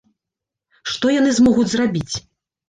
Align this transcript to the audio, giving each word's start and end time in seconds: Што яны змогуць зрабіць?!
Што 0.93 1.11
яны 1.17 1.31
змогуць 1.37 1.67
зрабіць?! 1.75 2.13